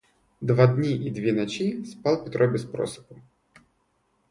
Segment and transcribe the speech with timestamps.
[0.39, 3.21] Два дни и две ночи спал Петро без просыпу.